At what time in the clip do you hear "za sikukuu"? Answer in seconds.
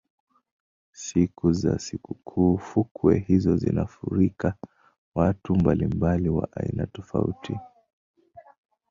1.53-2.57